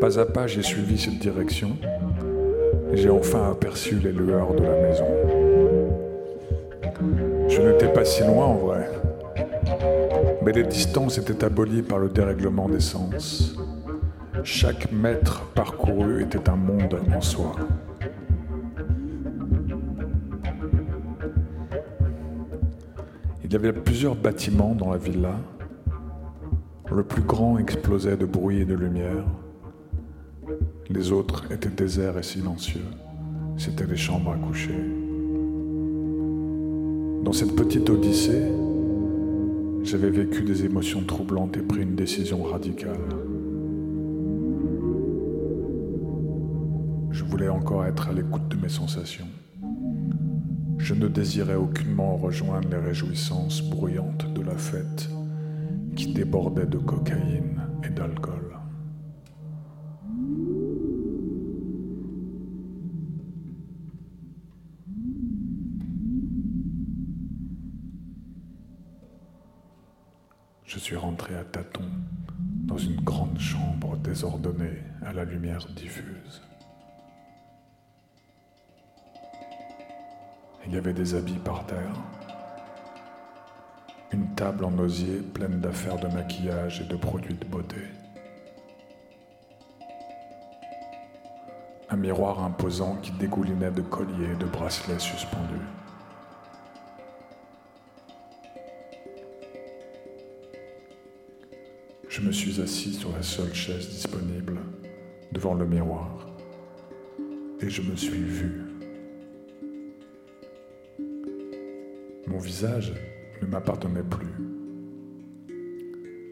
[0.00, 1.76] Pas à pas, j'ai suivi cette direction
[2.92, 5.06] et j'ai enfin aperçu les lueurs de la maison.
[7.48, 8.88] Je n'étais pas si loin en vrai,
[10.44, 13.56] mais les distances étaient abolies par le dérèglement des sens.
[14.44, 17.56] Chaque mètre parcouru était un monde en soi.
[23.42, 25.34] Il y avait plusieurs bâtiments dans la villa.
[26.94, 29.24] Le plus grand explosait de bruit et de lumière.
[30.90, 32.86] Les autres étaient déserts et silencieux.
[33.58, 34.80] C'étaient les chambres à coucher.
[37.24, 38.50] Dans cette petite odyssée,
[39.82, 42.96] j'avais vécu des émotions troublantes et pris une décision radicale.
[47.10, 49.28] Je voulais encore être à l'écoute de mes sensations.
[50.78, 55.10] Je ne désirais aucunement rejoindre les réjouissances bruyantes de la fête
[55.96, 58.47] qui débordait de cocaïne et d'alcool.
[70.78, 71.90] Je suis rentré à tâtons
[72.38, 76.40] dans une grande chambre désordonnée à la lumière diffuse.
[80.64, 81.92] Il y avait des habits par terre,
[84.12, 87.82] une table en osier pleine d'affaires de maquillage et de produits de beauté,
[91.90, 95.77] un miroir imposant qui dégoulinait de colliers et de bracelets suspendus.
[102.18, 104.58] Je me suis assis sur la seule chaise disponible
[105.30, 106.26] devant le miroir
[107.60, 108.60] et je me suis vu.
[112.26, 112.92] Mon visage
[113.40, 114.34] ne m'appartenait plus.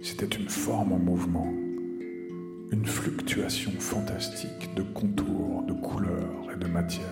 [0.02, 1.54] C'était une forme en mouvement,
[2.72, 7.06] une fluctuation fantastique de contours, de couleurs et de matières.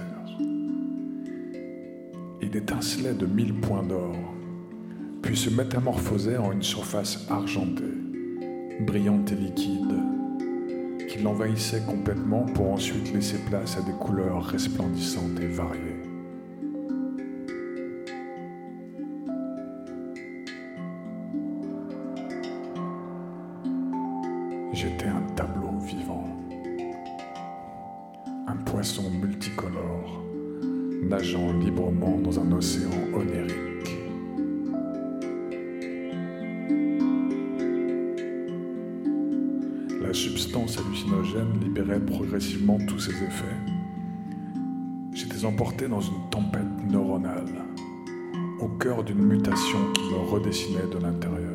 [2.43, 4.16] Il étincelait de mille points d'or,
[5.22, 8.04] puis se métamorphosait en une surface argentée,
[8.81, 9.95] brillante et liquide,
[11.09, 15.94] qui l'envahissait complètement pour ensuite laisser place à des couleurs resplendissantes et variées.
[45.89, 47.64] Dans une tempête neuronale,
[48.61, 51.55] au cœur d'une mutation qui me redessinait de l'intérieur.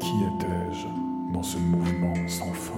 [0.00, 0.86] Qui étais-je
[1.32, 2.74] dans ce mouvement sans fin?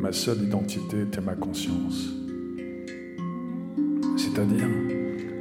[0.00, 2.22] Ma seule identité était ma conscience
[4.34, 4.68] c'est-à-dire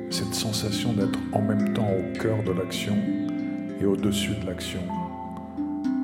[0.09, 2.95] cette sensation d'être en même temps au cœur de l'action
[3.81, 4.81] et au-dessus de l'action,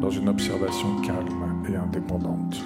[0.01, 2.63] dans une observation calme et indépendante.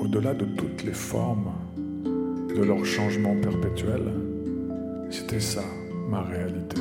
[0.00, 4.12] Au-delà de toutes les formes de leurs changements perpétuels,
[5.10, 5.64] c'était ça
[6.08, 6.80] ma réalité.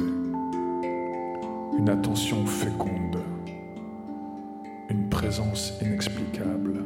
[1.78, 3.18] Une attention féconde,
[4.90, 6.80] une présence inexplicable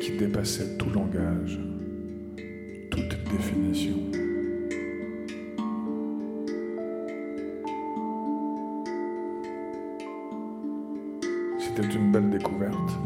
[0.00, 1.58] qui dépassait tout langage,
[2.90, 4.19] toute définition.
[11.80, 12.98] C'était une belle découverte.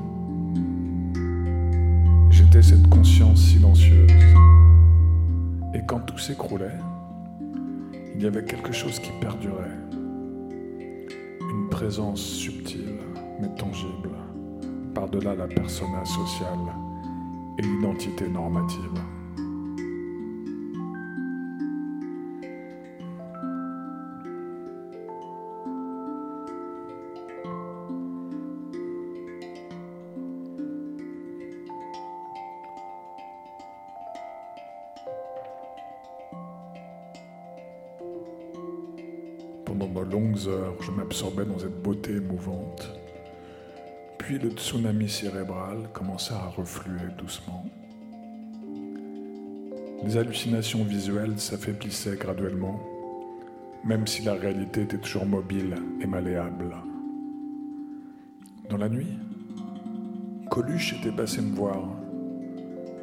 [2.29, 4.11] J'étais cette conscience silencieuse.
[5.75, 6.79] Et quand tout s'écroulait,
[8.17, 9.79] il y avait quelque chose qui perdurait.
[11.41, 12.99] Une présence subtile
[13.41, 14.11] mais tangible
[14.93, 16.75] par-delà la persona sociale
[17.59, 18.99] et l'identité normative.
[44.25, 47.63] Puis le tsunami cérébral commença à refluer doucement.
[50.03, 52.81] Les hallucinations visuelles s'affaiblissaient graduellement,
[53.85, 56.75] même si la réalité était toujours mobile et malléable.
[58.71, 59.19] Dans la nuit,
[60.51, 61.87] Coluche était passé me voir.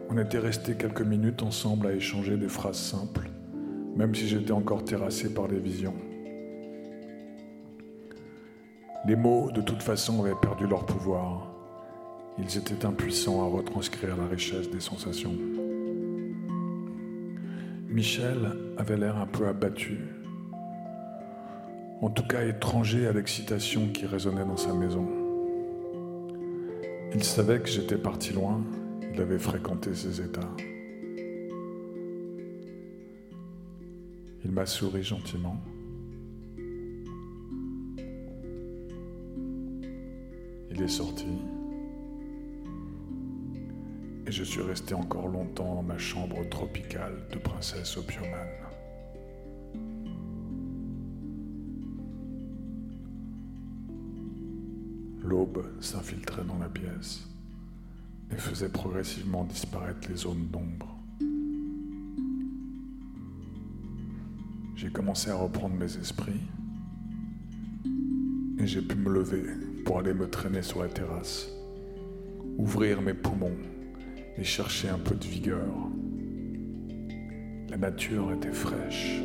[0.10, 3.30] On était restés quelques minutes ensemble à échanger des phrases simples,
[3.96, 6.11] même si j'étais encore terrassé par les visions.
[9.06, 11.48] Les mots, de toute façon, avaient perdu leur pouvoir.
[12.38, 15.36] Ils étaient impuissants à retranscrire la richesse des sensations.
[17.88, 20.00] Michel avait l'air un peu abattu,
[22.02, 25.06] en tout cas étranger à l'excitation qui résonnait dans sa maison.
[27.14, 28.62] Il savait que j'étais parti loin,
[29.14, 30.50] il avait fréquenté ces états.
[34.46, 35.58] Il m'a souri gentiment.
[40.88, 41.28] Sorti.
[44.26, 48.48] Et je suis resté encore longtemps dans ma chambre tropicale de princesse opiumane.
[55.24, 57.28] L'aube s'infiltrait dans la pièce
[58.32, 60.98] et faisait progressivement disparaître les zones d'ombre.
[64.76, 66.42] J'ai commencé à reprendre mes esprits
[68.58, 71.50] et j'ai pu me lever pour aller me traîner sur la terrasse,
[72.58, 73.58] ouvrir mes poumons
[74.38, 75.68] et chercher un peu de vigueur.
[77.70, 79.22] La nature était fraîche,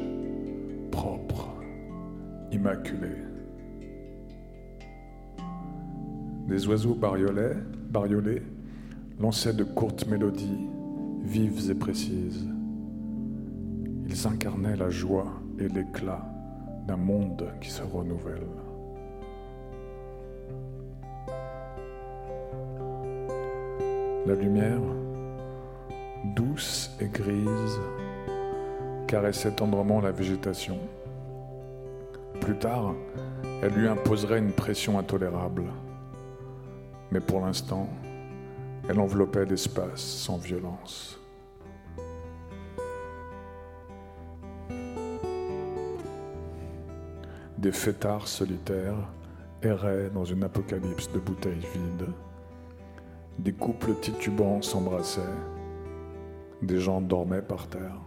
[0.90, 1.48] propre,
[2.52, 3.22] immaculée.
[6.48, 7.57] Des oiseaux bariolés,
[7.90, 8.42] bariolés
[9.18, 10.68] lançaient de courtes mélodies,
[11.22, 12.46] vives et précises.
[14.09, 16.24] Ils incarnaient la joie et l'éclat
[16.86, 18.46] d'un monde qui se renouvelle.
[24.27, 24.81] La lumière,
[26.35, 27.79] douce et grise,
[29.07, 30.81] caressait tendrement la végétation.
[32.41, 32.97] Plus tard,
[33.62, 35.66] elle lui imposerait une pression intolérable.
[37.12, 37.89] Mais pour l'instant,
[38.89, 41.20] elle enveloppait l'espace sans violence.
[47.59, 49.09] Des fêtards solitaires
[49.62, 52.09] erraient dans une apocalypse de bouteilles vides.
[53.39, 55.20] Des couples titubants s'embrassaient.
[56.62, 58.01] Des gens dormaient par terre.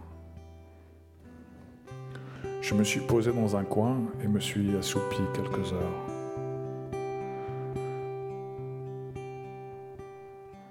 [2.60, 6.06] Je me suis posé dans un coin et me suis assoupi quelques heures.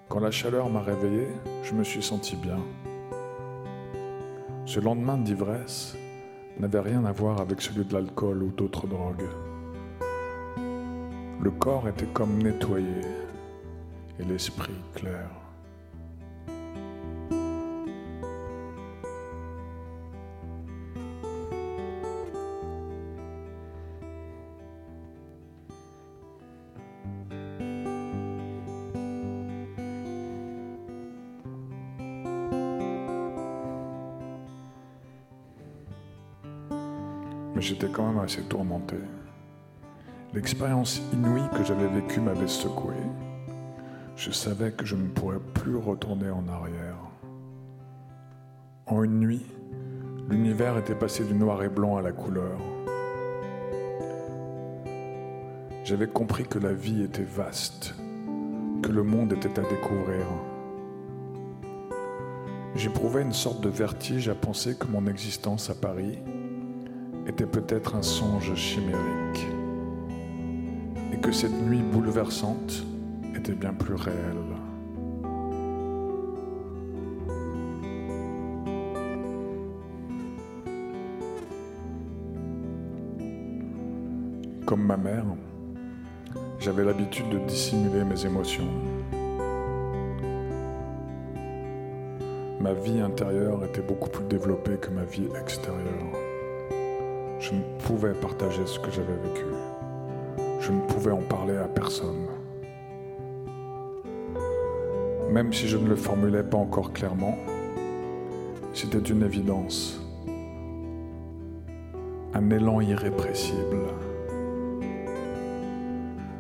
[0.10, 1.28] Quand la chaleur m'a réveillé,
[1.64, 2.60] je me suis senti bien.
[4.66, 5.96] Ce lendemain d'ivresse
[6.60, 9.30] n'avait rien à voir avec celui de l'alcool ou d'autres drogues.
[11.42, 13.02] Le corps était comme nettoyé,
[14.20, 15.30] et l'esprit clair.
[37.56, 38.96] Mais j'étais quand même assez tourmenté.
[40.34, 42.96] L'expérience inouïe que j'avais vécue m'avait secoué.
[44.20, 46.98] Je savais que je ne pourrais plus retourner en arrière.
[48.86, 49.46] En une nuit,
[50.30, 52.60] l'univers était passé du noir et blanc à la couleur.
[55.86, 57.96] J'avais compris que la vie était vaste,
[58.84, 60.26] que le monde était à découvrir.
[62.76, 66.20] J'éprouvais une sorte de vertige à penser que mon existence à Paris
[67.26, 69.48] était peut-être un songe chimérique
[71.14, 72.84] et que cette nuit bouleversante
[73.40, 74.36] était bien plus réelle.
[84.66, 85.24] Comme ma mère,
[86.60, 88.68] j'avais l'habitude de dissimuler mes émotions.
[92.60, 96.12] Ma vie intérieure était beaucoup plus développée que ma vie extérieure.
[97.40, 99.46] Je ne pouvais partager ce que j'avais vécu.
[100.60, 102.28] Je ne pouvais en parler à personne.
[105.32, 107.38] Même si je ne le formulais pas encore clairement,
[108.74, 110.02] c'était une évidence,
[112.34, 113.78] un élan irrépressible.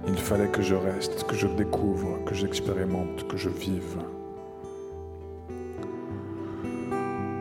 [0.08, 3.98] Il fallait que je reste, que je découvre, que j'expérimente, que je vive.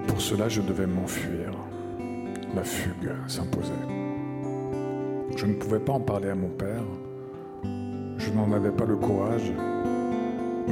[0.06, 1.52] Pour cela, je devais m'enfuir.
[2.54, 3.72] La fugue s'imposait.
[5.34, 6.84] Je ne pouvais pas en parler à mon père.
[8.18, 9.50] Je n'en avais pas le courage.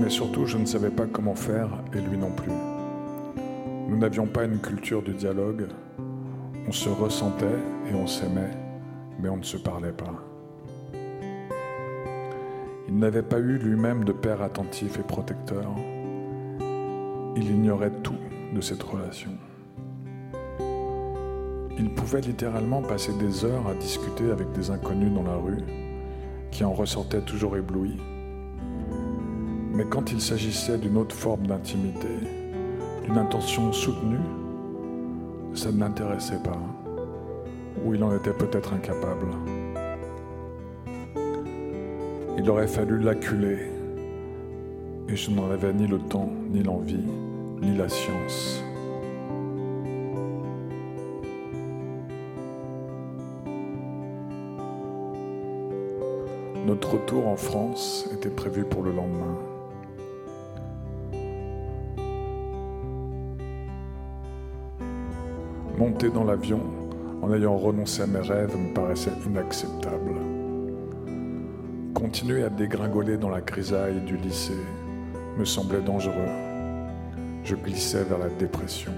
[0.01, 2.53] Mais surtout, je ne savais pas comment faire, et lui non plus.
[3.89, 5.69] Nous n'avions pas une culture du dialogue.
[6.69, 7.47] On se ressentait
[7.91, 8.51] et on s'aimait,
[9.21, 10.13] mais on ne se parlait pas.
[12.89, 15.71] Il n'avait pas eu lui-même de père attentif et protecteur.
[17.37, 18.19] Il ignorait tout
[18.55, 19.31] de cette relation.
[21.79, 25.63] Il pouvait littéralement passer des heures à discuter avec des inconnus dans la rue,
[26.51, 27.99] qui en ressortaient toujours éblouis.
[29.77, 32.09] Mais quand il s'agissait d'une autre forme d'intimité,
[33.05, 34.25] d'une intention soutenue,
[35.53, 36.59] ça ne l'intéressait pas,
[37.85, 39.27] ou il en était peut-être incapable.
[42.39, 43.71] Il aurait fallu l'acculer,
[45.11, 47.05] et je n'en avais ni le temps, ni l'envie,
[47.61, 48.65] ni la science.
[56.65, 59.37] Notre retour en France était prévu pour le lendemain.
[65.99, 66.61] Dans l'avion
[67.23, 70.15] en ayant renoncé à mes rêves me paraissait inacceptable.
[71.95, 74.53] Continuer à dégringoler dans la grisaille du lycée
[75.39, 76.13] me semblait dangereux.
[77.45, 78.93] Je glissais vers la dépression.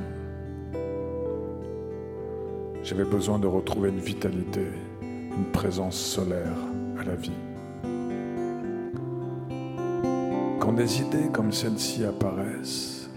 [2.83, 4.67] J'avais besoin de retrouver une vitalité,
[5.01, 6.59] une présence solaire
[7.01, 7.31] à la vie.
[10.59, 13.09] Quand des idées comme celle-ci apparaissent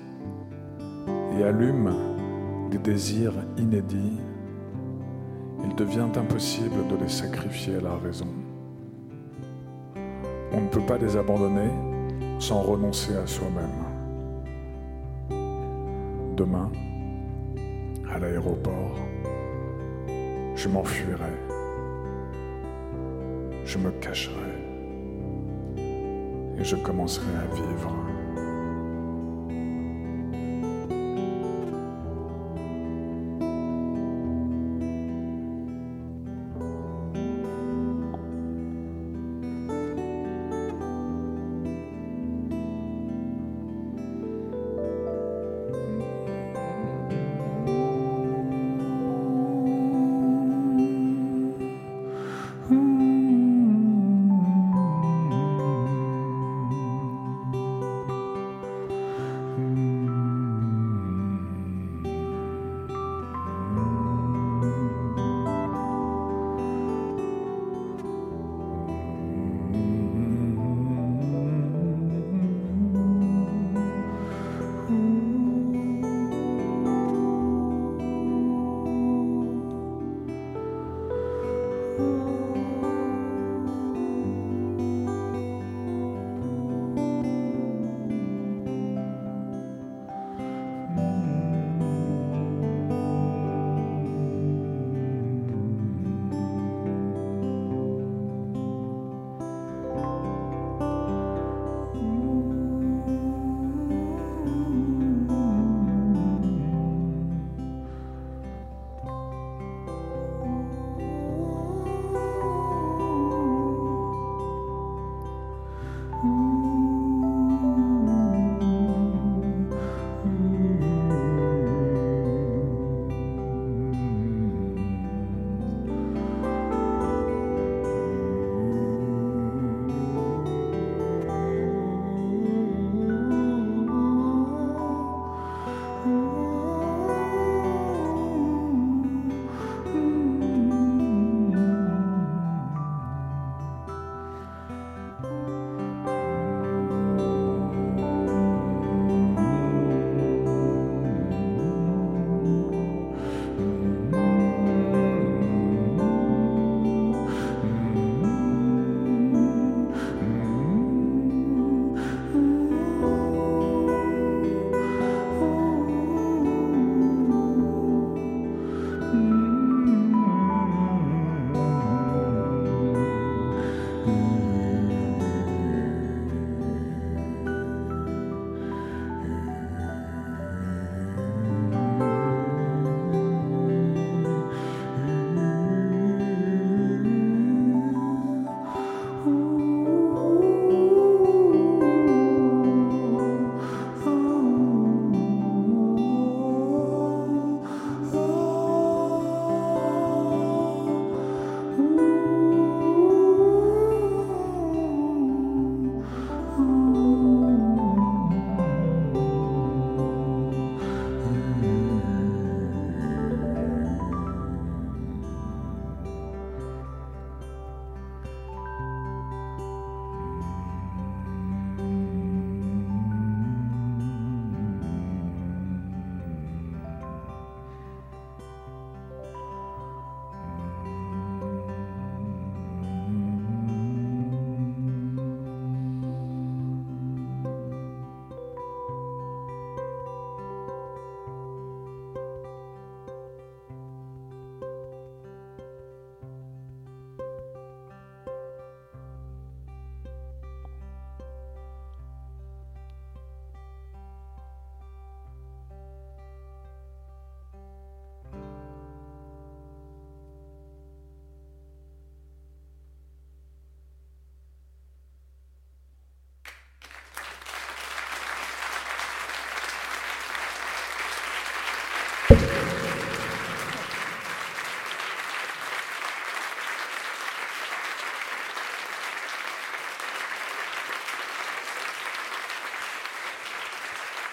[1.37, 2.20] et allument
[2.71, 4.17] des désirs inédits,
[5.63, 8.27] il devient impossible de les sacrifier à la raison.
[10.53, 11.69] On ne peut pas les abandonner
[12.39, 13.83] sans renoncer à soi-même.
[16.37, 16.71] Demain,
[18.09, 18.95] à l'aéroport,
[20.55, 21.35] je m'enfuirai,
[23.65, 24.55] je me cacherai
[26.57, 28.20] et je commencerai à vivre.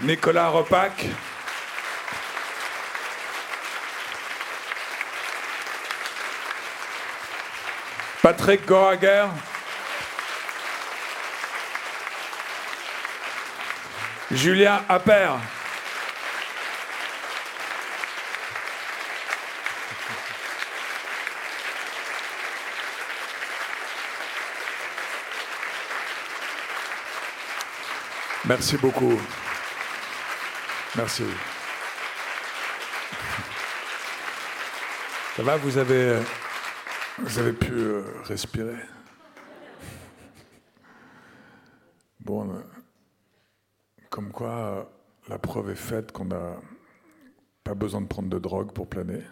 [0.08, 1.04] Nicolas Repac.
[8.22, 9.26] Patrick Goraguer.
[14.30, 15.40] Julien Appert.
[28.46, 29.20] Merci beaucoup.
[30.98, 31.22] Merci.
[35.36, 36.20] Ça va, vous avez,
[37.18, 38.74] vous avez pu euh, respirer
[42.18, 42.58] Bon, euh,
[44.10, 44.82] comme quoi euh,
[45.28, 46.56] la preuve est faite qu'on n'a
[47.62, 49.22] pas besoin de prendre de drogue pour planer.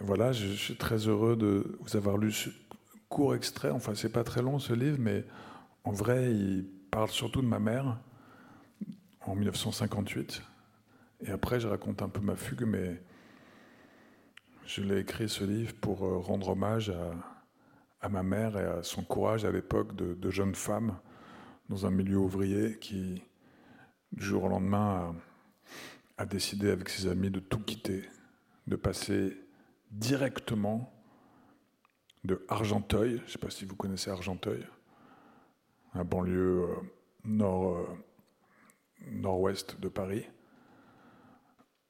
[0.00, 2.50] voilà, je, suis très heureux de vous avoir lu ce
[3.08, 3.70] court extrait.
[3.70, 5.24] Enfin, c'est pas très long ce livre, mais
[5.84, 7.96] en vrai, il parle surtout de ma mère
[9.30, 10.42] en 1958.
[11.20, 13.00] Et après, je raconte un peu ma fugue, mais
[14.66, 16.92] je l'ai écrit ce livre pour euh, rendre hommage
[18.00, 20.98] à, ma mère et à son courage à l'époque de, jeune femme
[21.68, 23.22] dans un milieu ouvrier qui,
[24.12, 25.14] du jour au lendemain,
[26.16, 28.02] a, a décidé avec ses amis de tout quitter,
[28.66, 29.36] de passer
[29.90, 30.92] directement
[32.24, 34.66] de Argenteuil, je ne sais pas si vous connaissez Argenteuil,
[35.94, 36.74] un banlieue euh,
[37.24, 37.86] nord, euh,
[39.06, 40.24] nord-ouest de Paris,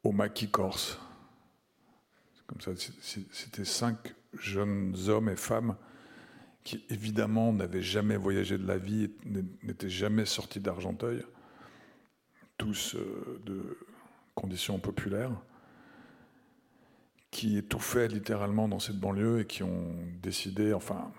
[0.05, 0.99] au maquis corse.
[2.47, 5.77] Comme ça, c'était cinq jeunes hommes et femmes
[6.65, 9.11] qui, évidemment, n'avaient jamais voyagé de la vie,
[9.63, 11.23] n'étaient jamais sortis d'Argenteuil,
[12.59, 13.79] tous euh, de
[14.35, 15.33] conditions populaires,
[17.31, 21.13] qui étouffaient littéralement dans cette banlieue et qui ont décidé, enfin,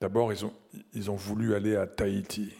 [0.00, 0.54] D'abord, ils ont,
[0.94, 2.54] ils ont voulu aller à Tahiti.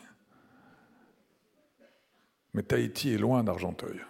[2.54, 4.00] Mais Tahiti est loin d'Argenteuil.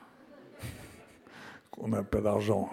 [1.70, 2.70] qu'on n'a pas d'argent.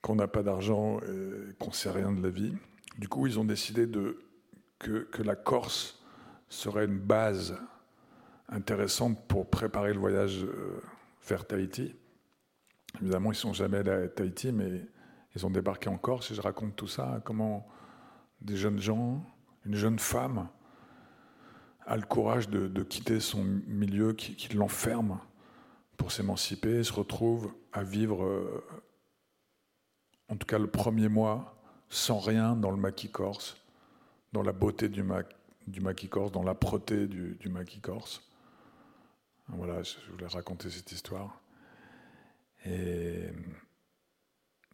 [0.00, 2.54] Qu'on n'a pas d'argent et qu'on sait rien de la vie.
[2.98, 3.88] Du coup, ils ont décidé
[4.78, 6.02] que, que la Corse
[6.48, 7.58] serait une base
[8.48, 10.80] intéressante pour préparer le voyage euh,
[11.26, 11.94] vers Tahiti.
[13.00, 14.86] Évidemment, ils ne sont jamais allés à Tahiti, mais
[15.34, 17.66] ils ont débarqué en Corse et je raconte tout ça, comment
[18.40, 19.22] des jeunes gens,
[19.64, 20.48] une jeune femme
[21.86, 25.18] a le courage de, quitter son milieu qui, l'enferme
[25.96, 28.64] pour s'émanciper et se retrouve à vivre, euh,
[30.28, 31.56] en tout cas le premier mois,
[31.88, 33.56] sans rien dans le maquis corse,
[34.32, 35.04] dans la beauté du,
[35.68, 38.22] du maquis corse, dans l'âpreté du, du maquis corse.
[39.48, 41.40] Voilà, je voulais raconter cette histoire.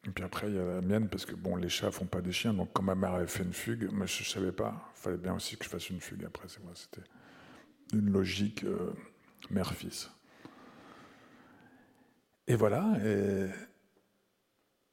[0.05, 2.21] Et puis après, il y a la mienne, parce que bon, les chats font pas
[2.21, 4.91] des chiens, donc quand ma mère avait fait une fugue, moi je ne savais pas,
[4.97, 7.07] il fallait bien aussi que je fasse une fugue après, c'est moi, c'était
[7.93, 8.93] une logique euh,
[9.51, 10.11] mère-fils.
[12.49, 12.99] Et voilà,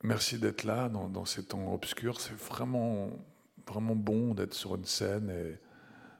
[0.03, 3.09] merci d'être là dans, ces temps obscurs, c'est vraiment,
[3.65, 5.59] vraiment bon d'être sur une scène et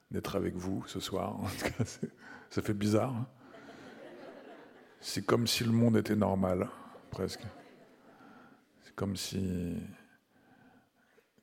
[0.10, 1.40] d'être avec vous ce soir.
[1.40, 1.84] En tout cas,
[2.50, 3.16] ça fait bizarre.
[3.16, 3.28] Hein.
[5.00, 6.68] c'est comme si le monde était normal,
[7.12, 7.44] presque
[9.00, 9.78] comme si,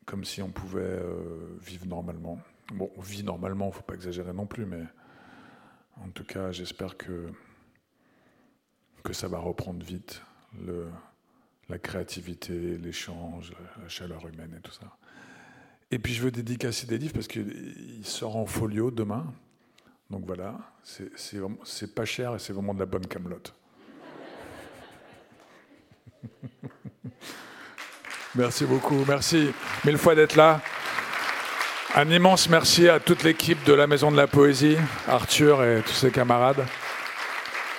[0.04, 2.38] comme si on pouvait euh, vivre normalement.
[2.74, 4.82] Bon, on vit normalement, faut pas exagérer non plus, mais
[6.02, 7.32] en tout cas, j'espère que,
[9.02, 10.20] que ça va reprendre vite,
[10.66, 10.88] le,
[11.70, 14.94] la créativité, l'échange, la chaleur humaine et tout ça.
[15.90, 19.32] Et puis je veux dédicacer des livres parce qu'il sort en folio demain.
[20.10, 23.54] Donc voilà, c'est pas cher et c'est vraiment de la bonne camelote.
[28.36, 29.04] Merci beaucoup.
[29.08, 29.52] Merci
[29.84, 30.60] mille fois d'être là.
[31.94, 34.76] Un immense merci à toute l'équipe de la Maison de la Poésie,
[35.08, 36.66] Arthur et tous ses camarades,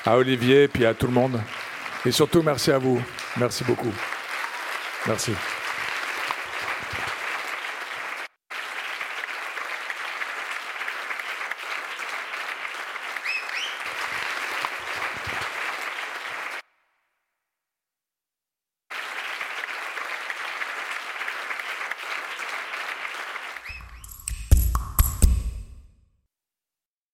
[0.04, 1.40] à Olivier puis à tout le monde.
[2.06, 3.00] Et surtout, merci à vous.
[3.38, 3.94] Merci beaucoup.
[5.06, 5.34] Merci.